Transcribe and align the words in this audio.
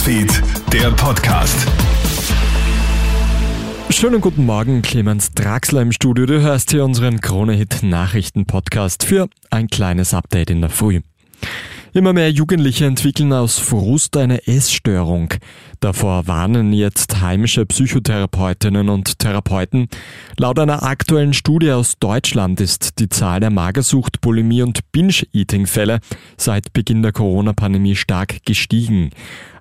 Newsfeed, 0.00 0.42
der 0.72 0.90
Podcast. 0.92 1.68
Schönen 3.90 4.22
guten 4.22 4.46
Morgen, 4.46 4.80
Clemens 4.80 5.32
Draxler 5.32 5.82
im 5.82 5.92
Studio. 5.92 6.24
Du 6.24 6.40
hörst 6.40 6.70
hier 6.70 6.86
unseren 6.86 7.20
Krone-Hit 7.20 7.82
Nachrichten-Podcast 7.82 9.04
für 9.04 9.28
ein 9.50 9.68
kleines 9.68 10.14
Update 10.14 10.48
in 10.48 10.62
der 10.62 10.70
Früh. 10.70 11.00
Immer 11.92 12.12
mehr 12.12 12.30
Jugendliche 12.30 12.86
entwickeln 12.86 13.32
aus 13.32 13.58
Frust 13.58 14.16
eine 14.16 14.46
Essstörung. 14.46 15.34
Davor 15.80 16.28
warnen 16.28 16.72
jetzt 16.72 17.20
heimische 17.20 17.66
Psychotherapeutinnen 17.66 18.88
und 18.88 19.18
Therapeuten. 19.18 19.88
Laut 20.36 20.60
einer 20.60 20.84
aktuellen 20.84 21.32
Studie 21.32 21.72
aus 21.72 21.98
Deutschland 21.98 22.60
ist 22.60 23.00
die 23.00 23.08
Zahl 23.08 23.40
der 23.40 23.50
Magersucht, 23.50 24.20
Bulimie 24.20 24.62
und 24.62 24.92
Binge-Eating-Fälle 24.92 25.98
seit 26.36 26.72
Beginn 26.72 27.02
der 27.02 27.10
Corona-Pandemie 27.10 27.96
stark 27.96 28.44
gestiegen. 28.44 29.10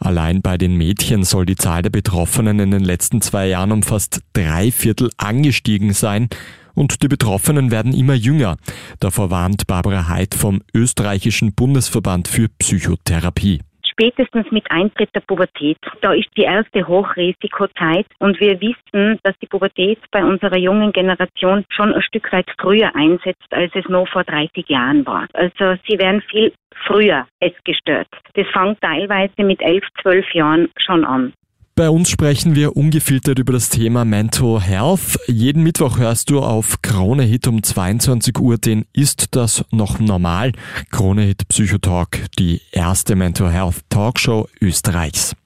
Allein 0.00 0.42
bei 0.42 0.58
den 0.58 0.74
Mädchen 0.76 1.22
soll 1.22 1.46
die 1.46 1.54
Zahl 1.54 1.82
der 1.82 1.90
Betroffenen 1.90 2.58
in 2.58 2.72
den 2.72 2.84
letzten 2.84 3.20
zwei 3.20 3.46
Jahren 3.46 3.70
um 3.70 3.84
fast 3.84 4.20
drei 4.32 4.72
Viertel 4.72 5.10
angestiegen 5.16 5.92
sein 5.92 6.28
und 6.76 7.02
die 7.02 7.08
Betroffenen 7.08 7.72
werden 7.72 7.92
immer 7.92 8.14
jünger. 8.14 8.56
Davor 9.00 9.32
warnt 9.32 9.66
Barbara 9.66 10.08
Heid 10.08 10.36
vom 10.36 10.60
österreichischen 10.72 11.54
Bundesverband 11.54 12.28
für 12.28 12.48
Psychotherapie 12.48 13.60
spätestens 13.98 14.50
mit 14.50 14.70
Eintritt 14.70 15.14
der 15.14 15.20
Pubertät. 15.20 15.78
Da 16.02 16.12
ist 16.12 16.28
die 16.36 16.42
erste 16.42 16.86
Hochrisikozeit 16.86 18.06
und 18.18 18.38
wir 18.40 18.60
wissen, 18.60 19.18
dass 19.22 19.34
die 19.40 19.46
Pubertät 19.46 19.98
bei 20.10 20.22
unserer 20.22 20.58
jungen 20.58 20.92
Generation 20.92 21.64
schon 21.70 21.94
ein 21.94 22.02
Stück 22.02 22.30
weit 22.32 22.46
früher 22.60 22.94
einsetzt, 22.94 23.46
als 23.50 23.72
es 23.74 23.88
noch 23.88 24.06
vor 24.08 24.24
30 24.24 24.68
Jahren 24.68 25.06
war. 25.06 25.26
Also 25.32 25.80
sie 25.88 25.98
werden 25.98 26.22
viel 26.30 26.52
früher 26.86 27.26
es 27.40 27.52
gestört. 27.64 28.08
Das 28.34 28.46
fängt 28.52 28.80
teilweise 28.82 29.42
mit 29.42 29.62
11, 29.62 29.82
12 30.02 30.34
Jahren 30.34 30.68
schon 30.84 31.04
an. 31.04 31.32
Bei 31.78 31.90
uns 31.90 32.08
sprechen 32.08 32.54
wir 32.54 32.74
ungefiltert 32.74 33.38
über 33.38 33.52
das 33.52 33.68
Thema 33.68 34.06
Mental 34.06 34.62
Health. 34.62 35.18
Jeden 35.26 35.62
Mittwoch 35.62 35.98
hörst 35.98 36.30
du 36.30 36.40
auf 36.40 36.80
Krone 36.80 37.22
Hit 37.24 37.46
um 37.48 37.62
22 37.62 38.38
Uhr 38.38 38.56
den 38.56 38.86
Ist 38.94 39.36
das 39.36 39.62
noch 39.72 39.98
normal? 39.98 40.52
Krone 40.90 41.24
Hit 41.24 41.46
Psychotalk, 41.48 42.30
die 42.38 42.62
erste 42.72 43.14
Mental 43.14 43.52
Health 43.52 43.82
Talkshow 43.90 44.48
Österreichs. 44.62 45.36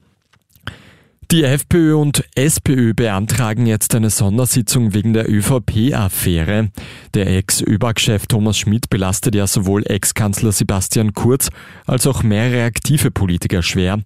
Die 1.33 1.45
FPÖ 1.45 1.95
und 1.95 2.25
SPÖ 2.35 2.93
beantragen 2.93 3.65
jetzt 3.65 3.95
eine 3.95 4.11
Sondersitzung 4.11 4.95
wegen 4.95 5.13
der 5.13 5.31
ÖVP-Affäre. 5.31 6.71
Der 7.15 7.37
Ex-ÖBAG-Chef 7.37 8.27
Thomas 8.27 8.59
Schmidt 8.59 8.91
belastet 8.91 9.37
ja 9.37 9.47
sowohl 9.47 9.85
Ex-Kanzler 9.87 10.51
Sebastian 10.51 11.15
Kurz 11.15 11.51
als 11.87 12.09
auch 12.09 12.25
mehrere 12.25 12.65
aktive 12.65 13.13
Politiker 13.13 13.63
schwer. 13.63 14.01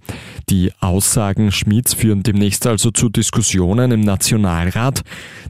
Die 0.50 0.72
Aussagen 0.80 1.50
Schmidts 1.50 1.94
führen 1.94 2.22
demnächst 2.22 2.66
also 2.66 2.90
zu 2.90 3.08
Diskussionen 3.08 3.90
im 3.90 4.02
Nationalrat. 4.02 5.00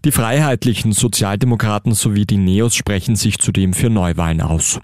Die 0.05 0.12
freiheitlichen 0.12 0.92
Sozialdemokraten 0.92 1.94
sowie 1.94 2.25
die 2.25 2.36
Neos 2.36 2.77
sprechen 2.77 3.16
sich 3.16 3.41
zudem 3.41 3.72
für 3.72 3.91
Neuwahlen 3.91 4.42
aus. 4.42 4.78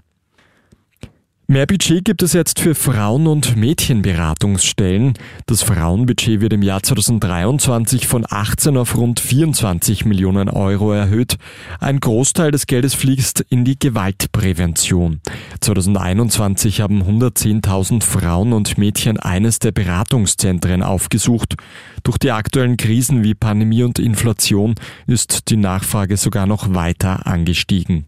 Mehr 1.51 1.65
Budget 1.65 2.05
gibt 2.05 2.23
es 2.23 2.31
jetzt 2.31 2.61
für 2.61 2.75
Frauen- 2.75 3.27
und 3.27 3.57
Mädchenberatungsstellen. 3.57 5.15
Das 5.47 5.61
Frauenbudget 5.63 6.39
wird 6.39 6.53
im 6.53 6.61
Jahr 6.61 6.81
2023 6.81 8.07
von 8.07 8.25
18 8.25 8.77
auf 8.77 8.95
rund 8.95 9.19
24 9.19 10.05
Millionen 10.05 10.47
Euro 10.47 10.93
erhöht. 10.93 11.35
Ein 11.81 11.99
Großteil 11.99 12.51
des 12.51 12.67
Geldes 12.67 12.93
fließt 12.93 13.41
in 13.49 13.65
die 13.65 13.77
Gewaltprävention. 13.77 15.19
2021 15.59 16.79
haben 16.79 17.03
110.000 17.03 18.01
Frauen 18.01 18.53
und 18.53 18.77
Mädchen 18.77 19.19
eines 19.19 19.59
der 19.59 19.73
Beratungszentren 19.73 20.81
aufgesucht. 20.81 21.55
Durch 22.03 22.17
die 22.17 22.31
aktuellen 22.31 22.77
Krisen 22.77 23.25
wie 23.25 23.33
Pandemie 23.33 23.83
und 23.83 23.99
Inflation 23.99 24.75
ist 25.05 25.49
die 25.49 25.57
Nachfrage 25.57 26.15
sogar 26.15 26.47
noch 26.47 26.73
weiter 26.73 27.27
angestiegen. 27.27 28.05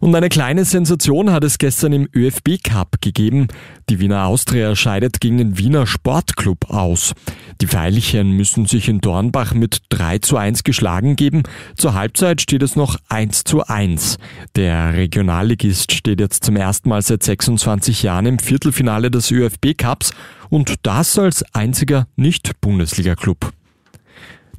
Und 0.00 0.14
eine 0.14 0.30
kleine 0.30 0.64
Sensation 0.64 1.30
hat 1.30 1.44
es 1.44 1.58
gestern 1.58 1.92
im 1.92 2.08
ÖFB 2.14 2.62
Cup 2.64 3.02
gegeben. 3.02 3.48
Die 3.90 4.00
Wiener 4.00 4.24
Austria 4.24 4.74
scheidet 4.74 5.20
gegen 5.20 5.36
den 5.36 5.58
Wiener 5.58 5.86
Sportclub 5.86 6.70
aus. 6.70 7.12
Die 7.60 7.66
Veilchen 7.66 8.30
müssen 8.30 8.64
sich 8.64 8.88
in 8.88 9.02
Dornbach 9.02 9.52
mit 9.52 9.82
3 9.90 10.18
zu 10.20 10.38
1 10.38 10.64
geschlagen 10.64 11.16
geben. 11.16 11.42
Zur 11.76 11.92
Halbzeit 11.92 12.40
steht 12.40 12.62
es 12.62 12.76
noch 12.76 12.96
1 13.10 13.44
zu 13.44 13.66
1. 13.66 14.16
Der 14.56 14.94
Regionalligist 14.94 15.92
steht 15.92 16.18
jetzt 16.18 16.44
zum 16.44 16.56
ersten 16.56 16.88
Mal 16.88 17.02
seit 17.02 17.22
26 17.22 18.02
Jahren 18.02 18.24
im 18.24 18.38
Viertelfinale 18.38 19.10
des 19.10 19.30
ÖFB 19.30 19.76
Cups 19.76 20.12
und 20.48 20.76
das 20.82 21.18
als 21.18 21.44
einziger 21.54 22.06
Nicht-Bundesliga-Club. 22.16 23.52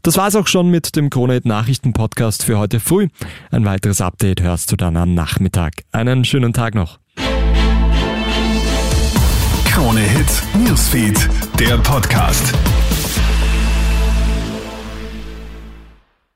Das 0.03 0.17
war's 0.17 0.35
auch 0.35 0.47
schon 0.47 0.69
mit 0.69 0.95
dem 0.95 1.09
Krone 1.11 1.39
Nachrichten 1.43 1.93
Podcast 1.93 2.43
für 2.43 2.57
heute 2.57 2.79
früh. 2.79 3.07
Ein 3.51 3.65
weiteres 3.65 4.01
Update 4.01 4.41
hörst 4.41 4.71
du 4.71 4.75
dann 4.75 4.97
am 4.97 5.13
Nachmittag. 5.13 5.73
Einen 5.91 6.25
schönen 6.25 6.53
Tag 6.53 6.73
noch. 6.73 6.99
Krone 9.65 10.01
Hit 10.01 10.43
Newsfeed, 10.67 11.29
der 11.59 11.77
Podcast. 11.77 12.53